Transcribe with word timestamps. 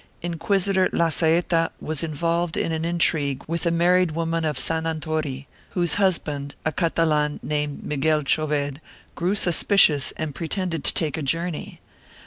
Inquisitor 0.23 0.89
Lazaeta 0.91 1.69
was 1.79 2.01
involved 2.01 2.57
in 2.57 2.71
an 2.71 2.83
intrigue 2.83 3.43
with 3.45 3.67
a 3.67 3.69
married 3.69 4.13
woman 4.13 4.43
of 4.45 4.57
San 4.57 4.87
Anton, 4.87 5.45
whose 5.75 5.93
hus 5.93 6.17
band, 6.17 6.55
a 6.65 6.71
Catalan 6.71 7.39
named 7.43 7.83
Miguel 7.83 8.23
Choved, 8.23 8.79
grew 9.13 9.35
suspicious 9.35 10.11
and 10.17 10.33
pre 10.33 10.47
tended 10.47 10.83
to 10.85 10.93
take 10.95 11.17
a 11.19 11.21
journey. 11.21 11.81